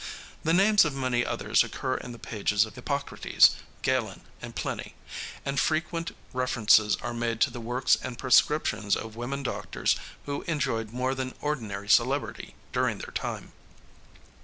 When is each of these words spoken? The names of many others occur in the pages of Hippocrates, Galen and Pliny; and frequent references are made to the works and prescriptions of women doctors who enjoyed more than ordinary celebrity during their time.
The 0.43 0.51
names 0.51 0.83
of 0.83 0.95
many 0.95 1.23
others 1.23 1.63
occur 1.63 1.95
in 1.95 2.11
the 2.11 2.17
pages 2.17 2.65
of 2.65 2.73
Hippocrates, 2.73 3.51
Galen 3.83 4.21
and 4.41 4.55
Pliny; 4.55 4.95
and 5.45 5.59
frequent 5.59 6.15
references 6.33 6.95
are 7.03 7.13
made 7.13 7.39
to 7.41 7.51
the 7.51 7.61
works 7.61 7.95
and 8.01 8.17
prescriptions 8.17 8.95
of 8.95 9.15
women 9.15 9.43
doctors 9.43 9.95
who 10.25 10.41
enjoyed 10.47 10.91
more 10.91 11.13
than 11.13 11.35
ordinary 11.39 11.87
celebrity 11.87 12.55
during 12.73 12.97
their 12.97 13.13
time. 13.13 13.51